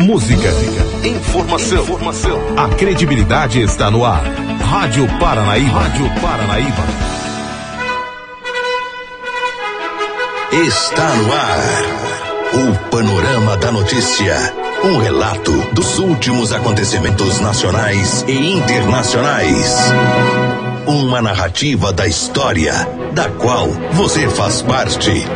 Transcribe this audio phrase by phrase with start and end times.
[0.00, 0.48] Música,
[1.04, 2.40] informação, informação.
[2.56, 4.22] A credibilidade está no ar.
[4.60, 5.80] Rádio Paranaíba.
[5.80, 6.84] Rádio Paranaíba.
[10.52, 11.58] Está no ar.
[12.54, 14.36] O Panorama da Notícia.
[14.84, 19.78] Um relato dos últimos acontecimentos nacionais e internacionais.
[20.86, 22.72] Uma narrativa da história,
[23.12, 25.26] da qual você faz parte.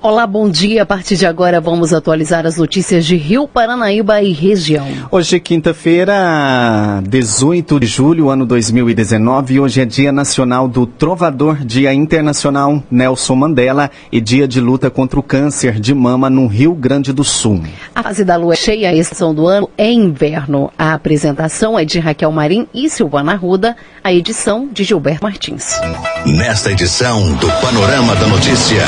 [0.00, 0.84] Olá, bom dia.
[0.84, 4.86] A partir de agora vamos atualizar as notícias de Rio Paranaíba e região.
[5.10, 9.58] Hoje, quinta-feira, 18 de julho, ano 2019.
[9.58, 15.18] Hoje é Dia Nacional do Trovador, Dia Internacional Nelson Mandela e Dia de Luta contra
[15.18, 17.60] o Câncer de Mama no Rio Grande do Sul.
[17.92, 20.70] A fase da lua é cheia, a estação do ano é inverno.
[20.78, 25.80] A apresentação é de Raquel Marim e Silvana Ruda, a edição de Gilberto Martins.
[26.24, 28.84] Nesta edição do Panorama da Notícia,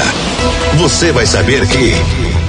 [0.77, 2.40] você você vai saber que.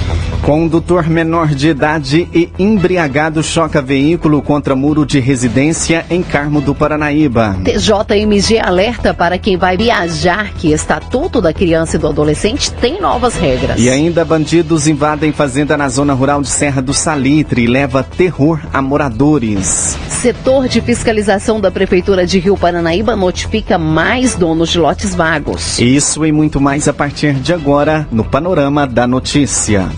[0.42, 6.74] Condutor menor de idade e embriagado choca veículo contra muro de residência em Carmo do
[6.74, 7.56] Paranaíba.
[7.62, 13.36] TJMG alerta para quem vai viajar que Estatuto da Criança e do Adolescente tem novas
[13.36, 13.78] regras.
[13.78, 18.58] E ainda bandidos invadem fazenda na zona rural de Serra do Salitre e leva terror
[18.72, 19.96] a moradores.
[20.08, 25.78] Setor de fiscalização da Prefeitura de Rio Paranaíba notifica mais donos de lotes vagos.
[25.78, 29.88] Isso e muito mais a partir de agora no Panorama da Notícia.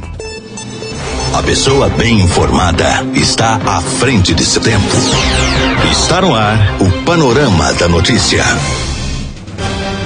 [1.36, 4.84] A pessoa bem informada está à frente de seu tempo.
[5.90, 8.44] Está no ar o Panorama da Notícia.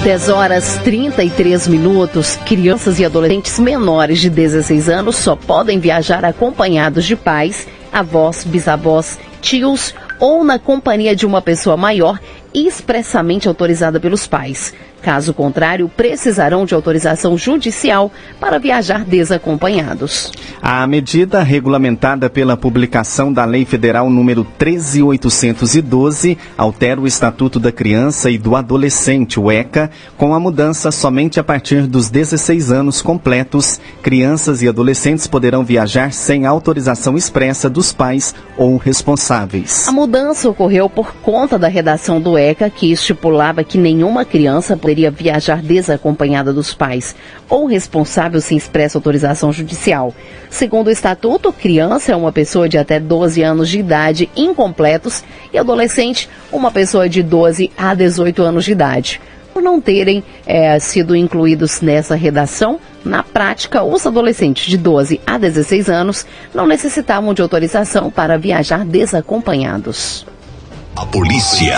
[0.03, 2.35] 10 horas 33 minutos.
[2.47, 9.19] Crianças e adolescentes menores de 16 anos só podem viajar acompanhados de pais, avós, bisavós,
[9.39, 12.19] tios ou na companhia de uma pessoa maior
[12.55, 14.73] expressamente autorizada pelos pais.
[15.01, 20.31] Caso contrário, precisarão de autorização judicial para viajar desacompanhados.
[20.61, 28.29] A medida regulamentada pela publicação da Lei Federal número 13812 altera o Estatuto da Criança
[28.29, 33.79] e do Adolescente, o ECA, com a mudança somente a partir dos 16 anos completos,
[34.01, 39.87] crianças e adolescentes poderão viajar sem autorização expressa dos pais ou responsáveis.
[39.87, 45.11] A mudança ocorreu por conta da redação do ECA, que estipulava que nenhuma criança poderia
[45.11, 47.15] viajar desacompanhada dos pais
[47.47, 50.15] ou responsável sem expressa autorização judicial.
[50.49, 55.23] Segundo o estatuto, criança é uma pessoa de até 12 anos de idade incompletos
[55.53, 59.21] e adolescente, uma pessoa de 12 a 18 anos de idade.
[59.53, 65.37] Por não terem é, sido incluídos nessa redação, na prática, os adolescentes de 12 a
[65.37, 70.25] 16 anos não necessitavam de autorização para viajar desacompanhados.
[70.95, 71.77] A polícia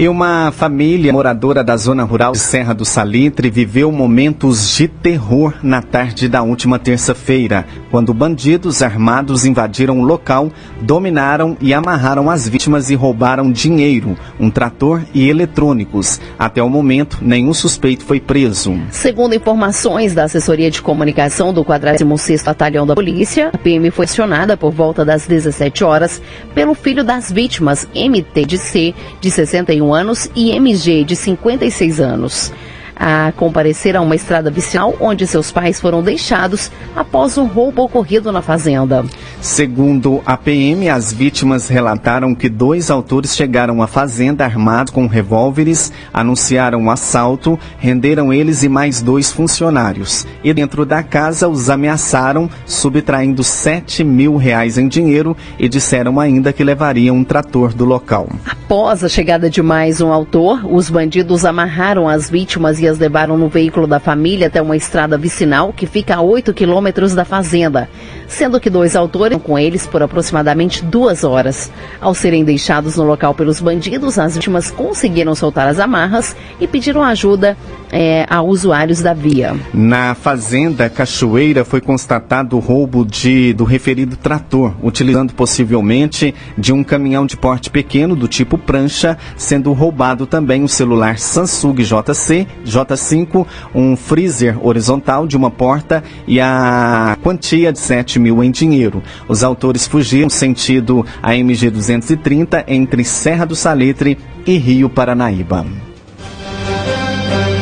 [0.00, 5.52] E uma família moradora da zona rural de Serra do Salitre viveu momentos de terror
[5.62, 10.50] na tarde da última terça-feira, quando bandidos armados invadiram o local,
[10.80, 16.18] dominaram e amarraram as vítimas e roubaram dinheiro, um trator e eletrônicos.
[16.38, 18.80] Até o momento, nenhum suspeito foi preso.
[18.90, 24.56] Segundo informações da assessoria de comunicação do 46º Batalhão da Polícia, a PM foi acionada
[24.56, 26.22] por volta das 17 horas
[26.54, 32.52] pelo filho das vítimas, MT de C, de 61 anos e MG, de 56 anos
[33.00, 38.30] a comparecer a uma estrada vicinal onde seus pais foram deixados após um roubo ocorrido
[38.30, 39.02] na fazenda.
[39.40, 45.90] Segundo a PM, as vítimas relataram que dois autores chegaram à fazenda armados com revólveres,
[46.12, 50.26] anunciaram um assalto, renderam eles e mais dois funcionários.
[50.44, 56.52] E dentro da casa os ameaçaram, subtraindo 7 mil reais em dinheiro e disseram ainda
[56.52, 58.28] que levariam um trator do local.
[58.44, 63.48] Após a chegada de mais um autor, os bandidos amarraram as vítimas e levaram no
[63.48, 67.88] veículo da família até uma estrada vicinal que fica a 8 quilômetros da fazenda,
[68.26, 71.70] sendo que dois autores com eles por aproximadamente duas horas.
[72.00, 77.02] Ao serem deixados no local pelos bandidos, as vítimas conseguiram soltar as amarras e pediram
[77.02, 77.56] ajuda
[77.92, 79.54] é, a usuários da via.
[79.72, 86.84] Na fazenda Cachoeira foi constatado o roubo de, do referido trator, utilizando possivelmente de um
[86.84, 92.46] caminhão de porte pequeno do tipo prancha, sendo roubado também o celular Samsung JC,
[92.84, 99.02] J5, um freezer horizontal de uma porta e a quantia de 7 mil em dinheiro.
[99.28, 105.66] Os autores fugiram sentido a MG 230 entre Serra do Salitre e Rio Paranaíba.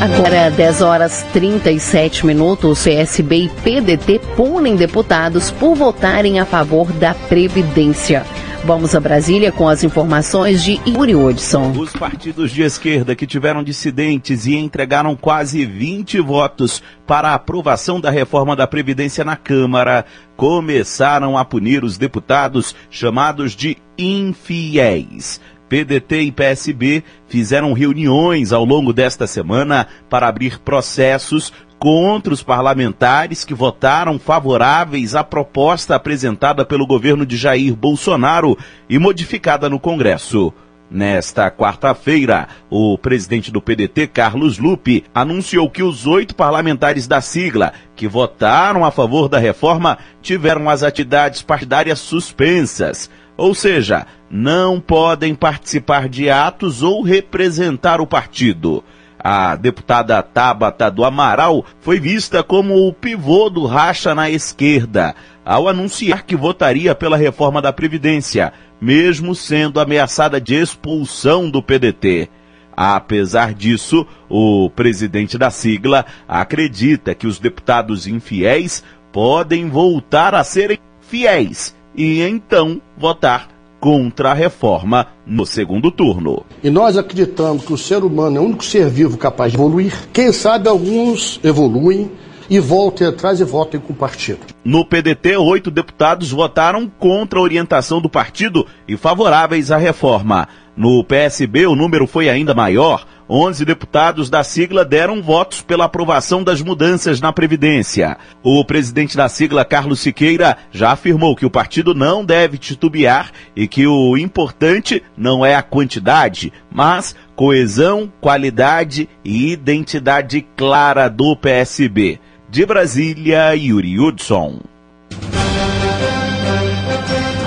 [0.00, 7.14] Agora, 10 horas 37 minutos, CSB e PDT punem deputados por votarem a favor da
[7.14, 8.24] Previdência.
[8.64, 11.70] Vamos a Brasília com as informações de Yuri Odson.
[11.72, 18.00] Os partidos de esquerda que tiveram dissidentes e entregaram quase 20 votos para a aprovação
[18.00, 20.04] da reforma da Previdência na Câmara
[20.36, 25.40] começaram a punir os deputados chamados de infiéis.
[25.68, 33.44] PDT e PSB fizeram reuniões ao longo desta semana para abrir processos contra os parlamentares
[33.44, 38.58] que votaram favoráveis à proposta apresentada pelo governo de Jair Bolsonaro
[38.88, 40.52] e modificada no Congresso.
[40.90, 47.74] Nesta quarta-feira, o presidente do PDT, Carlos Lupe, anunciou que os oito parlamentares da sigla
[47.94, 55.34] que votaram a favor da reforma tiveram as atividades partidárias suspensas, ou seja, não podem
[55.34, 58.82] participar de atos ou representar o partido.
[59.18, 65.68] A deputada Tabata do Amaral foi vista como o pivô do racha na esquerda, ao
[65.68, 72.28] anunciar que votaria pela reforma da Previdência, mesmo sendo ameaçada de expulsão do PDT.
[72.76, 80.78] Apesar disso, o presidente da sigla acredita que os deputados infiéis podem voltar a serem
[81.00, 83.48] fiéis e então votar
[83.80, 86.44] contra a reforma no segundo turno.
[86.62, 89.92] E nós acreditamos que o ser humano é o único ser vivo capaz de evoluir.
[90.12, 92.10] Quem sabe alguns evoluem
[92.50, 94.40] e voltem atrás e votem com o partido.
[94.64, 100.48] No PDT, oito deputados votaram contra a orientação do partido e favoráveis à reforma.
[100.76, 103.04] No PSB, o número foi ainda maior.
[103.28, 108.16] 11 deputados da sigla deram votos pela aprovação das mudanças na Previdência.
[108.42, 113.68] O presidente da sigla, Carlos Siqueira, já afirmou que o partido não deve titubear e
[113.68, 122.18] que o importante não é a quantidade, mas coesão, qualidade e identidade clara do PSB.
[122.48, 124.60] De Brasília, Yuri Hudson.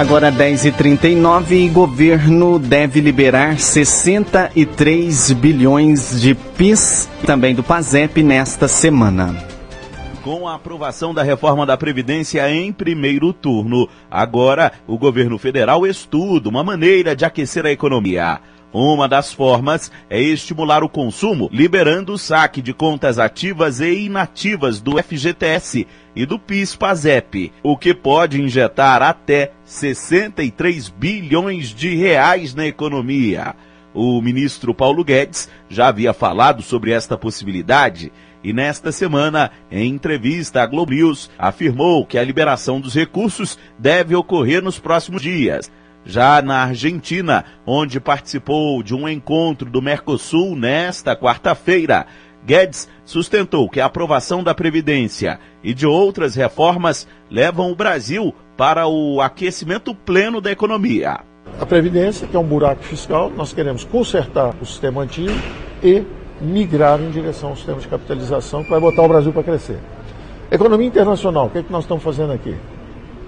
[0.02, 9.46] Agora 10h39 e governo deve liberar 63 bilhões de PIS, também do PASEP, nesta semana.
[10.24, 16.50] Com a aprovação da reforma da Previdência em primeiro turno, agora o governo federal estuda
[16.50, 18.40] uma maneira de aquecer a economia.
[18.74, 24.80] Uma das formas é estimular o consumo, liberando o saque de contas ativas e inativas
[24.80, 25.86] do FGTS
[26.16, 33.56] e do PIS-PASEP, o que pode injetar até 63 bilhões de reais na economia.
[33.94, 38.10] O ministro Paulo Guedes já havia falado sobre esta possibilidade
[38.42, 44.16] e nesta semana, em entrevista à Globo News, afirmou que a liberação dos recursos deve
[44.16, 45.70] ocorrer nos próximos dias
[46.06, 52.06] já na Argentina, onde participou de um encontro do Mercosul nesta quarta-feira.
[52.46, 58.88] Guedes sustentou que a aprovação da Previdência e de outras reformas levam o Brasil para
[58.88, 61.20] o aquecimento pleno da economia.
[61.60, 65.34] A Previdência, que é um buraco fiscal, nós queremos consertar o sistema antigo
[65.84, 66.04] e
[66.42, 69.78] migrar em direção ao sistema de capitalização que vai botar o Brasil para crescer.
[70.52, 72.56] Economia internacional, o que, é que nós estamos fazendo aqui?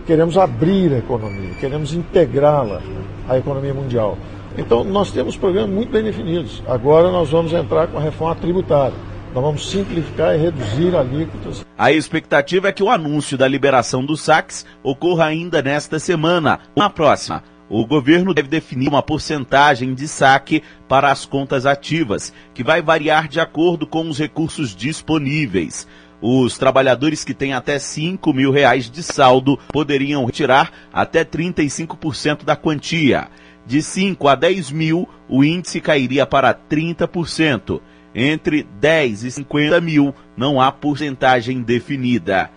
[0.06, 2.82] Queremos abrir a economia, queremos integrá-la
[3.28, 4.18] à economia mundial.
[4.58, 6.62] Então, nós temos programas muito bem definidos.
[6.68, 8.96] Agora nós vamos entrar com a reforma tributária.
[9.34, 11.66] Nós vamos simplificar e reduzir alíquotas.
[11.76, 16.60] A expectativa é que o anúncio da liberação dos saques ocorra ainda nesta semana.
[16.76, 22.64] Na próxima, o governo deve definir uma porcentagem de saque para as contas ativas, que
[22.64, 25.88] vai variar de acordo com os recursos disponíveis.
[26.26, 32.56] Os trabalhadores que têm até 5 mil reais de saldo poderiam retirar até 35% da
[32.56, 33.28] quantia.
[33.66, 37.82] De 5 a 10 mil, o índice cairia para 30%.
[38.16, 42.50] Entre 10 e 50 mil, não há porcentagem definida.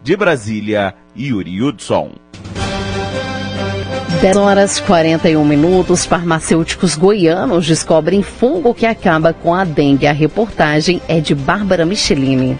[0.00, 2.12] De Brasília, Yuri Hudson.
[4.20, 10.06] 10 horas 41 minutos, farmacêuticos goianos descobrem fungo que acaba com a dengue.
[10.06, 12.56] A reportagem é de Bárbara Michelini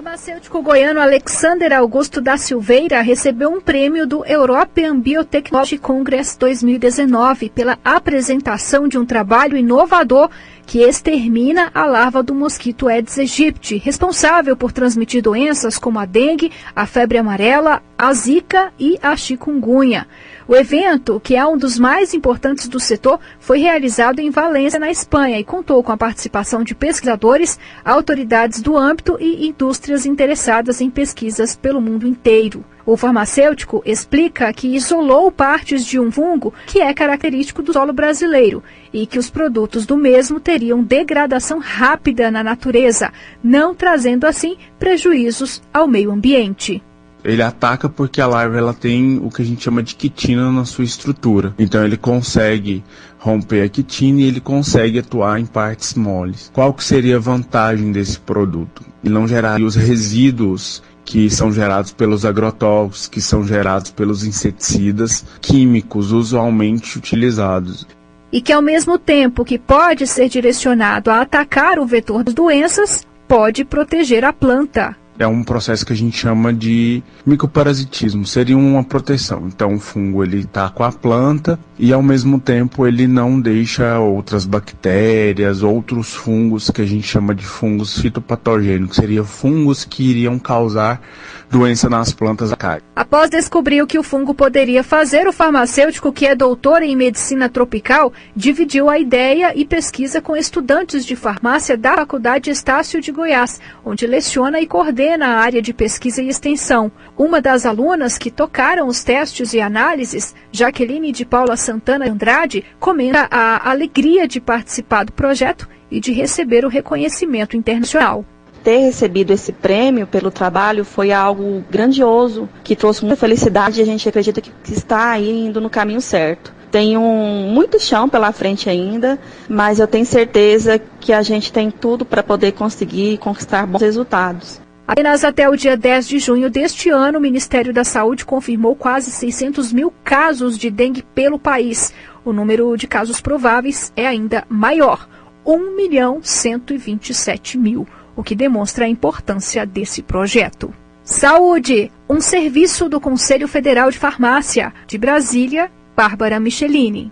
[0.00, 7.78] farmacêutico goiano Alexander Augusto da Silveira recebeu um prêmio do European Biotechnology Congress 2019 pela
[7.84, 10.30] apresentação de um trabalho inovador
[10.70, 16.52] que extermina a larva do mosquito Aedes aegypti, responsável por transmitir doenças como a dengue,
[16.76, 20.06] a febre amarela, a zika e a chikungunya.
[20.46, 24.92] O evento, que é um dos mais importantes do setor, foi realizado em Valência, na
[24.92, 30.88] Espanha, e contou com a participação de pesquisadores, autoridades do âmbito e indústrias interessadas em
[30.88, 32.64] pesquisas pelo mundo inteiro.
[32.90, 38.64] O farmacêutico explica que isolou partes de um fungo que é característico do solo brasileiro
[38.92, 43.12] e que os produtos do mesmo teriam degradação rápida na natureza,
[43.44, 46.82] não trazendo assim prejuízos ao meio ambiente.
[47.22, 50.64] Ele ataca porque a larva ela tem o que a gente chama de quitina na
[50.64, 51.54] sua estrutura.
[51.60, 52.82] Então ele consegue
[53.18, 56.50] romper a quitina e ele consegue atuar em partes moles.
[56.52, 58.82] Qual que seria a vantagem desse produto?
[59.04, 65.24] Ele não gerar os resíduos que são gerados pelos agrotóxicos, que são gerados pelos inseticidas
[65.40, 67.86] químicos usualmente utilizados.
[68.32, 73.04] E que ao mesmo tempo que pode ser direcionado a atacar o vetor das doenças,
[73.26, 78.82] pode proteger a planta é um processo que a gente chama de micoparasitismo, seria uma
[78.82, 79.46] proteção.
[79.46, 83.98] Então o fungo ele está com a planta e ao mesmo tempo ele não deixa
[83.98, 90.38] outras bactérias, outros fungos que a gente chama de fungos fitopatogênicos, seria fungos que iriam
[90.38, 91.02] causar
[91.50, 92.80] doença nas plantas acai.
[92.94, 97.48] Após descobrir o que o fungo poderia fazer, o farmacêutico, que é doutor em medicina
[97.48, 103.60] tropical, dividiu a ideia e pesquisa com estudantes de farmácia da Faculdade Estácio de Goiás,
[103.84, 106.90] onde leciona e coordena a área de pesquisa e extensão.
[107.18, 113.26] Uma das alunas que tocaram os testes e análises, Jaqueline de Paula Santana Andrade, comenta
[113.28, 118.24] a alegria de participar do projeto e de receber o reconhecimento internacional
[118.62, 123.86] ter recebido esse prêmio pelo trabalho foi algo grandioso, que trouxe muita felicidade e a
[123.86, 126.52] gente acredita que está indo no caminho certo.
[126.70, 132.04] Tenho muito chão pela frente ainda, mas eu tenho certeza que a gente tem tudo
[132.04, 134.60] para poder conseguir conquistar bons resultados.
[134.86, 139.10] Apenas até o dia 10 de junho deste ano, o Ministério da Saúde confirmou quase
[139.10, 141.92] 600 mil casos de dengue pelo país.
[142.24, 145.08] O número de casos prováveis é ainda maior,
[145.46, 147.86] 1 milhão 127 mil
[148.16, 150.72] o que demonstra a importância desse projeto.
[151.02, 157.10] Saúde, um serviço do Conselho Federal de Farmácia, de Brasília, Bárbara Michelini.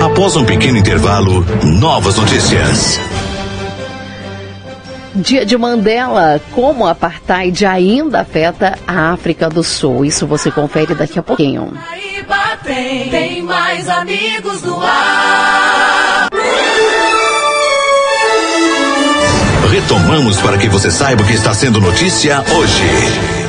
[0.00, 1.44] Após um pequeno intervalo,
[1.80, 3.00] novas notícias.
[5.16, 10.04] Dia de Mandela, como o apartheid ainda afeta a África do Sul.
[10.04, 11.72] Isso você confere daqui a pouquinho.
[12.64, 16.28] Tem, tem mais amigos no ar.
[19.70, 23.43] Retomamos para que você saiba o que está sendo notícia hoje.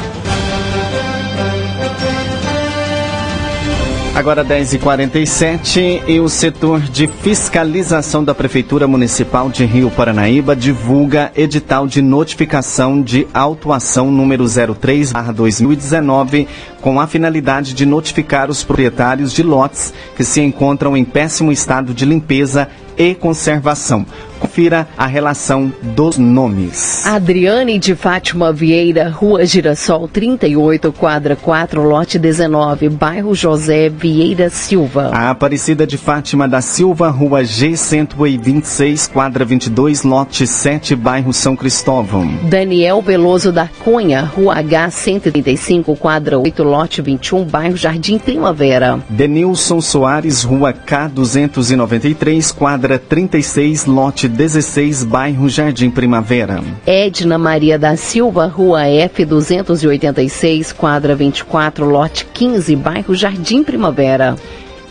[4.16, 11.86] Agora 10h47 e o setor de fiscalização da Prefeitura Municipal de Rio Paranaíba divulga edital
[11.86, 16.48] de notificação de autuação número 03-2019
[16.80, 21.94] com a finalidade de notificar os proprietários de lotes que se encontram em péssimo estado
[21.94, 24.06] de limpeza e conservação.
[24.40, 27.06] Confira a relação dos nomes.
[27.06, 35.12] Adriane de Fátima Vieira, Rua Girassol 38, quadra 4, lote 19, bairro José Vieira Silva.
[35.14, 42.28] A Aparecida de Fátima da Silva, Rua G126, quadra 22, lote 7, bairro São Cristóvão.
[42.44, 49.00] Daniel Veloso da Cunha, Rua H135, quadra 8, lote 21, bairro Jardim Primavera.
[49.10, 56.64] Denilson Soares, Rua K293, quadra 36, lote 16, bairro Jardim Primavera.
[56.86, 64.36] Edna Maria da Silva, rua F286, quadra 24, lote 15, bairro Jardim Primavera.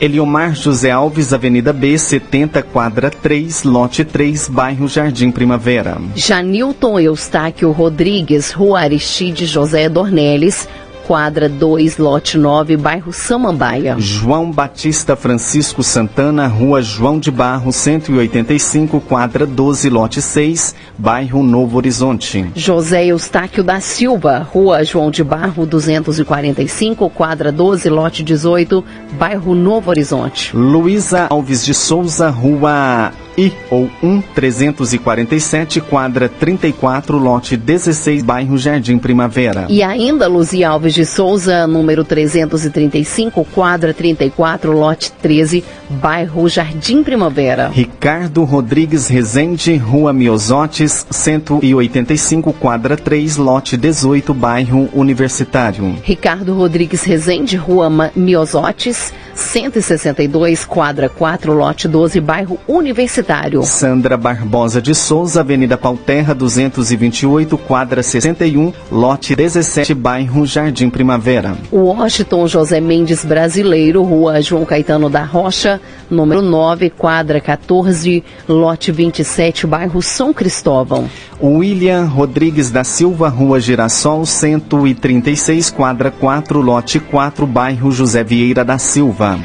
[0.00, 5.96] Eliomar José Alves, Avenida B, 70, quadra 3, lote 3, bairro Jardim Primavera.
[6.16, 10.68] Janilton Eustáquio Rodrigues, Rua Aristide José Dornelles,
[11.06, 13.96] quadra 2, lote 9, bairro Samambaia.
[13.98, 21.76] João Batista Francisco Santana, rua João de Barro, 185, quadra 12, lote 6, bairro Novo
[21.76, 22.50] Horizonte.
[22.54, 28.82] José Eustáquio da Silva, rua João de Barro, 245, quadra 12, lote 18,
[29.12, 30.56] bairro Novo Horizonte.
[30.56, 38.98] Luísa Alves de Souza, rua I ou 1 347, quadra 34, lote 16, bairro Jardim
[38.98, 39.66] Primavera.
[39.68, 47.70] E ainda Luzia Alves de Souza, número 335, quadra 34, lote 13, bairro Jardim Primavera.
[47.74, 55.96] Ricardo Rodrigues Rezende, Rua Miosotes, 185, quadra 3, lote 18, bairro Universitário.
[56.06, 63.62] Ricardo Rodrigues Rezende, Rua Miosotes, 162, quadra 4, lote 12, bairro Universitário.
[63.62, 71.56] Sandra Barbosa de Souza, Avenida Pauterra, 228, quadra 61, lote 17, bairro Jardim Primavera.
[71.72, 79.66] Washington José Mendes Brasileiro, Rua João Caetano da Rocha, número 9, quadra 14, lote 27,
[79.66, 81.08] bairro São Cristóvão.
[81.46, 88.78] William Rodrigues da Silva, Rua Girassol, 136, quadra 4, lote 4, bairro José Vieira da
[88.78, 89.38] Silva.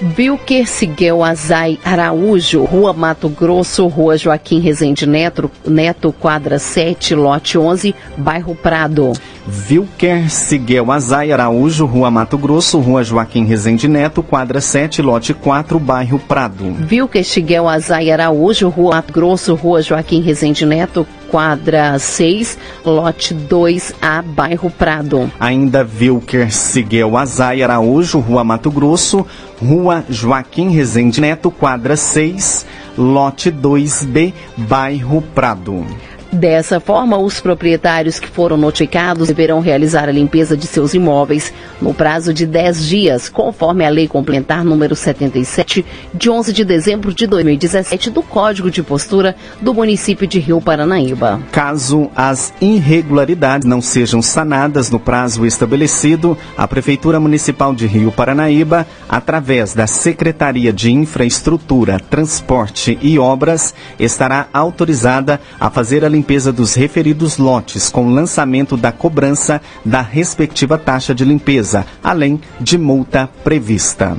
[0.00, 7.56] Vilker Siguel Azai Araújo, Rua Mato Grosso, Rua Joaquim Rezende Neto, Neto, quadra 7, lote
[7.56, 9.12] 11, bairro Prado.
[9.46, 15.78] Vilker Siguel Azai Araújo, Rua Mato Grosso, Rua Joaquim Rezende Neto, quadra 7, lote 4,
[15.78, 16.72] bairro Prado.
[16.78, 24.22] Vilker Siguel Azai Araújo, Rua Mato Grosso, Rua Joaquim Rezende Neto, quadra 6, lote 2A,
[24.22, 25.32] bairro Prado.
[25.40, 29.26] Ainda Vilker Siguel Azai Araújo, Rua Mato Grosso,
[29.58, 32.66] Rua Joaquim Rezende Neto, quadra 6,
[32.98, 35.86] lote 2B, bairro Prado.
[36.32, 41.92] Dessa forma, os proprietários que foram notificados deverão realizar a limpeza de seus imóveis no
[41.92, 45.84] prazo de 10 dias, conforme a Lei Complementar número 77,
[46.14, 51.38] de 11 de dezembro de 2017, do Código de Postura do município de Rio Paranaíba.
[51.52, 58.86] Caso as irregularidades não sejam sanadas no prazo estabelecido, a Prefeitura Municipal de Rio Paranaíba,
[59.06, 66.52] através da Secretaria de Infraestrutura, Transporte e Obras, estará autorizada a fazer a limpeza limpeza
[66.52, 73.28] dos referidos lotes com lançamento da cobrança da respectiva taxa de limpeza, além de multa
[73.42, 74.16] prevista.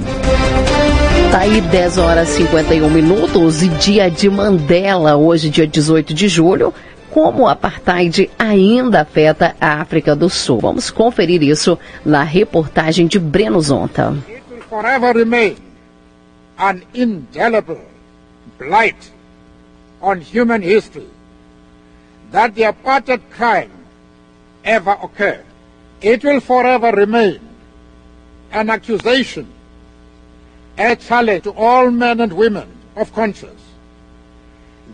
[1.31, 6.27] Tá aí 10 horas e 51 minutos e dia de Mandela, hoje dia 18 de
[6.27, 6.74] julho.
[7.10, 10.60] Como o apartheid ainda afeta a África do Sul.
[10.60, 14.13] Vamos conferir isso na reportagem de Breno Zonta.
[14.27, 15.55] It will forever remain
[16.57, 17.79] an indelible
[18.60, 18.98] blight
[20.01, 21.07] on human history
[22.34, 23.72] that the apartheid crime
[24.66, 25.46] ever occurred.
[26.02, 27.40] It will forever remain
[28.52, 29.48] an accusation,
[30.78, 33.62] a challenge to all men and women of conscience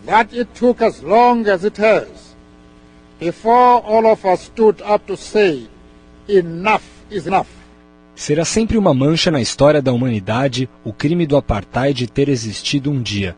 [0.06, 2.36] that it took as long as it has
[3.20, 5.68] before all of us stood up to say
[6.28, 7.50] enough is enough.
[8.16, 13.02] Será sempre uma mancha na história da humanidade o crime do apartheid ter existido um
[13.02, 13.36] dia.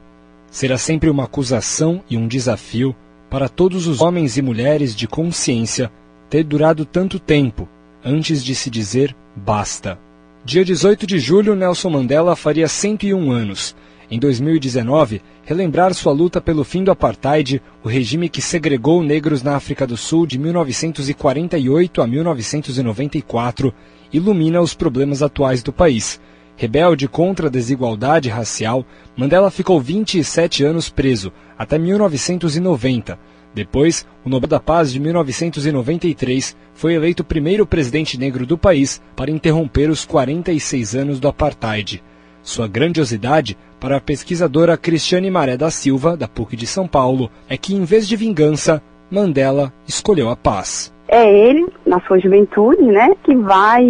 [0.49, 2.95] Será sempre uma acusação e um desafio
[3.31, 5.89] para todos os homens e mulheres de consciência
[6.29, 7.65] ter durado tanto tempo
[8.03, 9.97] antes de se dizer basta.
[10.43, 13.73] Dia 18 de julho, Nelson Mandela faria 101 anos.
[14.09, 19.55] Em 2019, relembrar sua luta pelo fim do apartheid, o regime que segregou negros na
[19.55, 23.73] África do Sul de 1948 a 1994,
[24.11, 26.19] ilumina os problemas atuais do país.
[26.61, 28.85] Rebelde contra a desigualdade racial,
[29.17, 33.17] Mandela ficou 27 anos preso, até 1990.
[33.51, 39.01] Depois, o Nobel da Paz de 1993 foi eleito o primeiro presidente negro do país
[39.15, 42.03] para interromper os 46 anos do apartheid.
[42.43, 47.57] Sua grandiosidade, para a pesquisadora Cristiane Maré da Silva, da PUC de São Paulo, é
[47.57, 50.93] que, em vez de vingança, Mandela escolheu a paz.
[51.07, 53.83] É ele, na sua juventude, né, que vai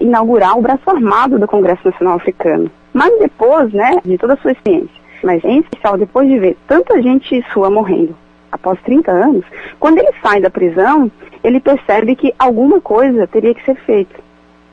[0.00, 2.70] inaugurar o braço armado do Congresso Nacional Africano.
[2.92, 7.00] Mas depois, né, de toda a sua experiência, mas em especial depois de ver tanta
[7.02, 8.14] gente sua morrendo,
[8.50, 9.44] após 30 anos,
[9.78, 11.10] quando ele sai da prisão,
[11.42, 14.18] ele percebe que alguma coisa teria que ser feita,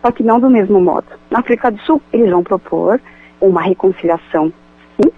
[0.02, 1.08] só que não do mesmo modo.
[1.30, 3.00] Na África do Sul, eles vão propor
[3.42, 4.54] uma reconciliação,
[4.96, 5.12] sim,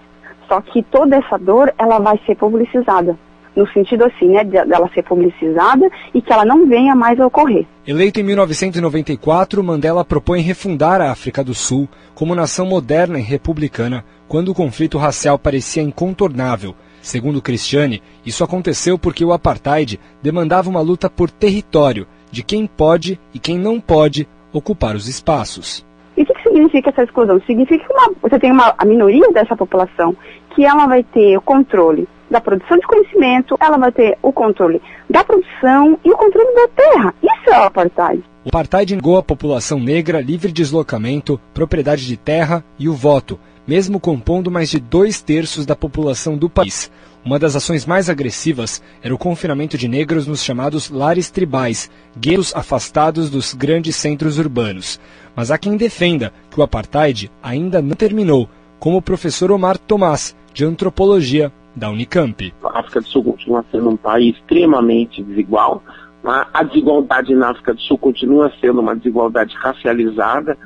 [0.48, 3.16] só que toda essa dor, ela vai ser publicizada
[3.56, 7.66] no sentido assim, né, dela ser publicizada e que ela não venha mais a ocorrer.
[7.86, 14.04] Eleito em 1994, Mandela propõe refundar a África do Sul como nação moderna e republicana,
[14.28, 16.74] quando o conflito racial parecia incontornável.
[17.00, 23.18] Segundo Cristiane, isso aconteceu porque o apartheid demandava uma luta por território, de quem pode
[23.32, 25.86] e quem não pode ocupar os espaços.
[26.16, 27.40] E o que, significa essa exclusão?
[27.46, 30.16] Significa que uma, você tem uma, a minoria dessa população
[30.54, 34.80] que ela vai ter o controle da produção de conhecimento, ela vai ter o controle
[35.08, 37.14] da produção e o controle da terra.
[37.22, 38.22] Isso é o apartheid.
[38.44, 43.98] O apartheid negou à população negra livre deslocamento, propriedade de terra e o voto, mesmo
[43.98, 46.90] compondo mais de dois terços da população do país.
[47.24, 52.54] Uma das ações mais agressivas era o confinamento de negros nos chamados lares tribais, guetos
[52.54, 55.00] afastados dos grandes centros urbanos.
[55.34, 60.36] Mas há quem defenda que o apartheid ainda não terminou, como o professor Omar Tomás,
[60.54, 62.54] de antropologia da Unicamp.
[62.64, 65.82] A África do Sul continua sendo um país extremamente desigual.
[66.24, 66.46] Né?
[66.52, 70.56] A desigualdade na África do Sul continua sendo uma desigualdade racializada,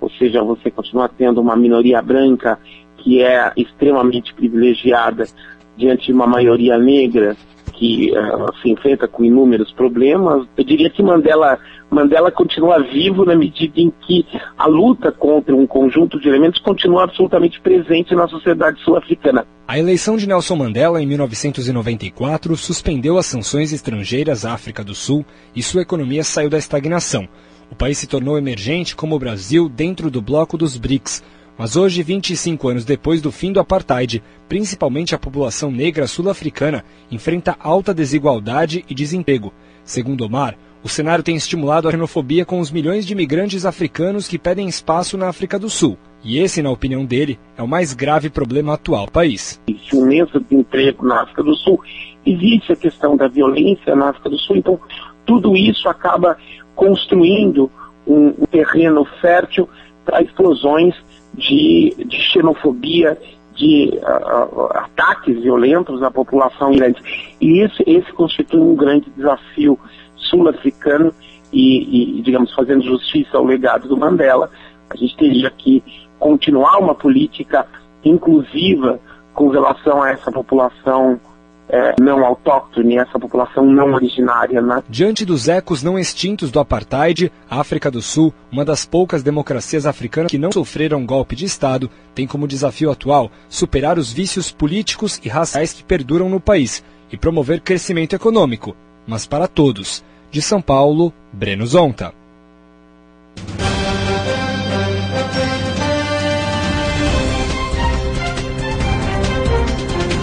[0.00, 2.58] ou seja, você continua tendo uma minoria branca
[2.98, 5.24] que é extremamente privilegiada
[5.76, 7.36] diante de uma maioria negra
[7.78, 10.46] que uh, se enfrenta com inúmeros problemas.
[10.56, 14.26] Eu diria que Mandela, Mandela continua vivo na medida em que
[14.58, 19.46] a luta contra um conjunto de elementos continua absolutamente presente na sociedade sul-africana.
[19.66, 25.24] A eleição de Nelson Mandela em 1994 suspendeu as sanções estrangeiras à África do Sul
[25.54, 27.28] e sua economia saiu da estagnação.
[27.70, 31.22] O país se tornou emergente como o Brasil dentro do bloco dos BRICS,
[31.58, 37.56] Mas hoje, 25 anos depois do fim do apartheid, principalmente a população negra sul-africana enfrenta
[37.58, 39.52] alta desigualdade e desemprego.
[39.82, 44.38] Segundo Omar, o cenário tem estimulado a xenofobia com os milhões de imigrantes africanos que
[44.38, 45.98] pedem espaço na África do Sul.
[46.22, 49.60] E esse, na opinião dele, é o mais grave problema atual do país.
[49.92, 51.82] Um imenso desemprego na África do Sul,
[52.24, 54.78] existe a questão da violência na África do Sul, então
[55.26, 56.36] tudo isso acaba
[56.76, 57.68] construindo
[58.06, 59.68] um terreno fértil
[60.04, 60.94] para explosões
[61.38, 63.16] de, de xenofobia,
[63.54, 67.00] de uh, ataques violentos à população irante.
[67.40, 69.78] E esse, esse constitui um grande desafio
[70.16, 71.12] sul-africano
[71.52, 74.50] e, e, digamos, fazendo justiça ao legado do Mandela,
[74.90, 75.82] a gente teria que
[76.18, 77.66] continuar uma política
[78.04, 79.00] inclusiva
[79.32, 81.20] com relação a essa população
[81.68, 84.60] é, não autóctone, essa população não originária.
[84.60, 84.82] Né?
[84.88, 89.86] Diante dos ecos não extintos do apartheid, a África do Sul, uma das poucas democracias
[89.86, 95.20] africanas que não sofreram golpe de Estado, tem como desafio atual superar os vícios políticos
[95.24, 98.76] e raciais que perduram no país e promover crescimento econômico,
[99.06, 100.04] mas para todos.
[100.30, 102.12] De São Paulo, Breno Zonta.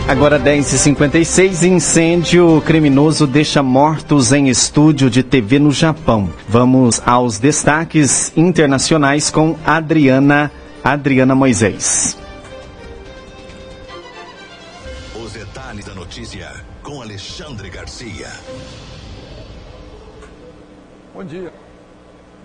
[0.08, 6.32] Agora 10h56, incêndio criminoso deixa mortos em estúdio de TV no Japão.
[6.48, 10.52] Vamos aos destaques internacionais com Adriana,
[10.84, 12.15] Adriana Moisés.
[15.15, 16.52] Os detalhes da notícia
[16.84, 18.30] com Alexandre Garcia.
[21.15, 21.64] Bom dia.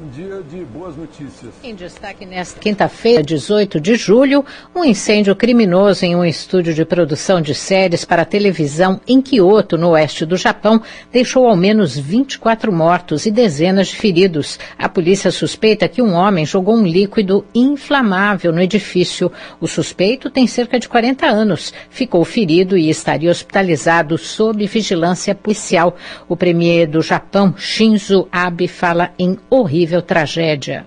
[0.02, 1.52] Um dia de boas notícias.
[1.62, 4.42] Em destaque nesta quinta-feira, 18 de julho,
[4.74, 9.90] um incêndio criminoso em um estúdio de produção de séries para televisão em Kyoto, no
[9.90, 10.80] oeste do Japão,
[11.12, 14.58] deixou ao menos 24 mortos e dezenas de feridos.
[14.78, 19.30] A polícia suspeita que um homem jogou um líquido inflamável no edifício.
[19.60, 25.94] O suspeito tem cerca de 40 anos, ficou ferido e estaria hospitalizado sob vigilância policial.
[26.26, 30.86] O premier do Japão, Shinzo Abe, fala em horrível tragédia.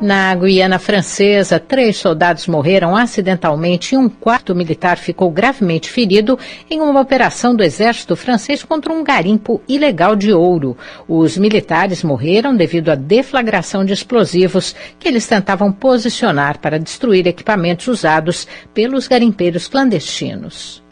[0.00, 6.38] Na Guiana Francesa, três soldados morreram acidentalmente e um quarto militar ficou gravemente ferido
[6.70, 10.74] em uma operação do exército francês contra um garimpo ilegal de ouro.
[11.06, 17.86] Os militares morreram devido à deflagração de explosivos que eles tentavam posicionar para destruir equipamentos
[17.86, 20.82] usados pelos garimpeiros clandestinos.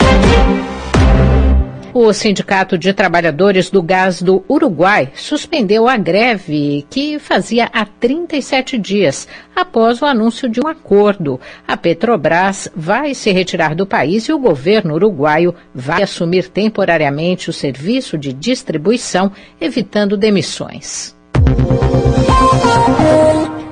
[1.95, 8.79] O Sindicato de Trabalhadores do Gás do Uruguai suspendeu a greve que fazia há 37
[8.79, 11.41] dias, após o anúncio de um acordo.
[11.67, 17.53] A Petrobras vai se retirar do país e o governo uruguaio vai assumir temporariamente o
[17.53, 21.17] serviço de distribuição, evitando demissões.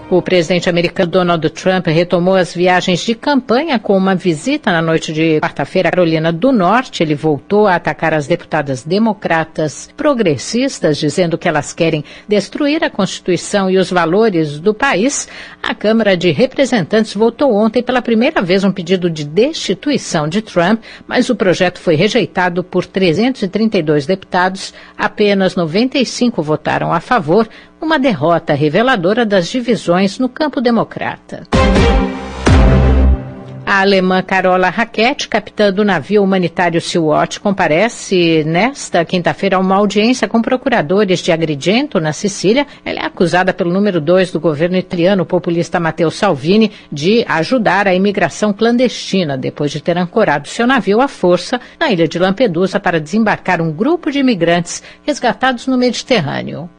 [0.09, 5.13] O presidente americano Donald Trump retomou as viagens de campanha com uma visita na noite
[5.13, 7.03] de quarta-feira à Carolina do Norte.
[7.03, 13.69] Ele voltou a atacar as deputadas democratas progressistas, dizendo que elas querem destruir a Constituição
[13.69, 15.29] e os valores do país.
[15.61, 20.85] A Câmara de Representantes votou ontem pela primeira vez um pedido de destituição de Trump,
[21.05, 24.73] mas o projeto foi rejeitado por 332 deputados.
[24.97, 27.49] Apenas 95 votaram a favor
[27.81, 31.45] uma derrota reveladora das divisões no campo democrata.
[33.69, 40.29] A alemã Carola Raquette, capitã do navio humanitário Sea-Watch, comparece nesta quinta-feira a uma audiência
[40.29, 42.65] com procuradores de Agrigento, na Sicília.
[42.85, 47.89] Ela é acusada pelo número 2 do governo italiano, o populista Matteo Salvini, de ajudar
[47.89, 52.79] a imigração clandestina, depois de ter ancorado seu navio à força na ilha de Lampedusa
[52.79, 56.71] para desembarcar um grupo de imigrantes resgatados no Mediterrâneo.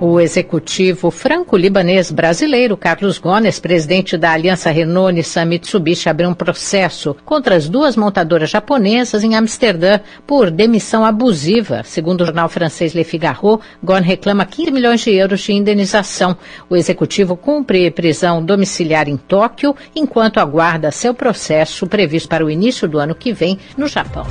[0.00, 7.56] O executivo franco-libanês brasileiro Carlos Gones, presidente da aliança Renault-Nissan Mitsubishi, abriu um processo contra
[7.56, 11.82] as duas montadoras japonesas em Amsterdã por demissão abusiva.
[11.84, 16.36] Segundo o jornal francês Le Figaro, Gon reclama 15 milhões de euros de indenização.
[16.70, 22.86] O executivo cumpre prisão domiciliar em Tóquio enquanto aguarda seu processo previsto para o início
[22.86, 24.24] do ano que vem no Japão.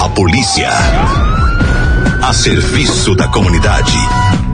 [0.00, 0.68] A polícia
[2.22, 4.49] a serviço da comunidade.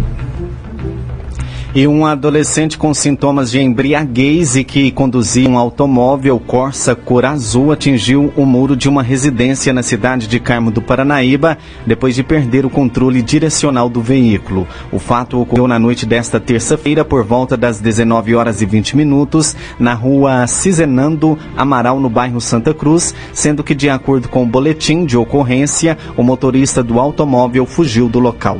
[1.76, 7.70] E um adolescente com sintomas de embriaguez e que conduzia um automóvel Corsa cor azul
[7.70, 12.64] atingiu o muro de uma residência na cidade de Carmo do Paranaíba depois de perder
[12.64, 14.66] o controle direcional do veículo.
[14.90, 19.54] O fato ocorreu na noite desta terça-feira por volta das 19 horas e 20 minutos
[19.78, 25.04] na rua Cizenando Amaral no bairro Santa Cruz, sendo que de acordo com o boletim
[25.04, 28.58] de ocorrência, o motorista do automóvel fugiu do local.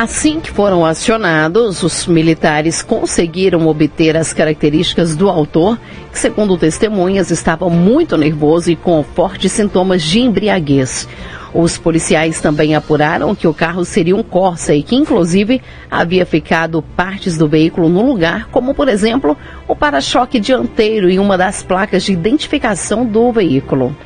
[0.00, 5.76] Assim que foram acionados, os militares conseguiram obter as características do autor,
[6.12, 11.08] que, segundo testemunhas, estava muito nervoso e com fortes sintomas de embriaguez.
[11.52, 16.80] Os policiais também apuraram que o carro seria um Corsa e que, inclusive, havia ficado
[16.80, 22.04] partes do veículo no lugar, como, por exemplo, o para-choque dianteiro e uma das placas
[22.04, 23.96] de identificação do veículo.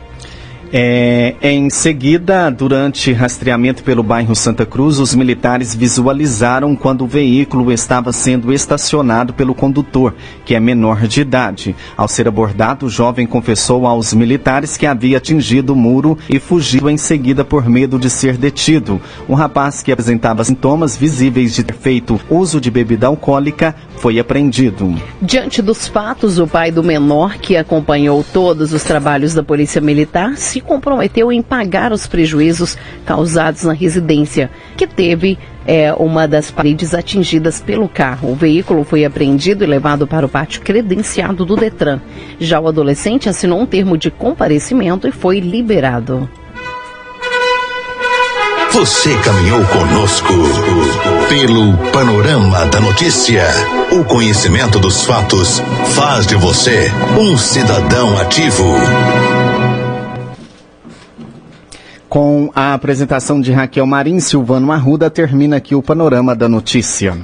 [0.75, 7.71] É, em seguida, durante rastreamento pelo bairro Santa Cruz, os militares visualizaram quando o veículo
[7.71, 10.15] estava sendo estacionado pelo condutor,
[10.47, 11.77] que é menor de idade.
[11.95, 16.89] Ao ser abordado, o jovem confessou aos militares que havia atingido o muro e fugido
[16.89, 18.99] em seguida por medo de ser detido.
[19.29, 24.95] O rapaz, que apresentava sintomas visíveis de ter feito uso de bebida alcoólica, foi apreendido.
[25.21, 30.39] Diante dos fatos, o pai do menor, que acompanhou todos os trabalhos da Polícia Militar,
[30.39, 36.95] se comprometeu em pagar os prejuízos causados na residência, que teve é, uma das paredes
[36.95, 38.33] atingidas pelo carro.
[38.33, 42.01] O veículo foi apreendido e levado para o pátio credenciado do Detran.
[42.39, 46.29] Já o adolescente assinou um termo de comparecimento e foi liberado.
[48.73, 50.33] Você caminhou conosco
[51.29, 53.45] pelo panorama da notícia.
[53.91, 55.63] O conhecimento dos fatos
[55.95, 58.75] faz de você um cidadão ativo.
[62.13, 67.17] Com a apresentação de Raquel Marim, Silvano Arruda termina aqui o panorama da notícia.